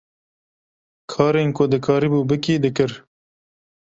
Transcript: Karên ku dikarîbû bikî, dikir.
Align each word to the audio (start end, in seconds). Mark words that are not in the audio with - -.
Karên 1.11 1.49
ku 1.55 1.63
dikarîbû 1.71 2.19
bikî, 2.29 2.55
dikir. 2.63 2.91